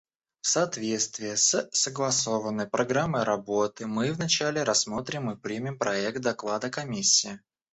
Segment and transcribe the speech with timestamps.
[0.41, 7.39] В соответствии с согласованной программой работы мы вначале рассмотрим и примем проект доклада Комиссии.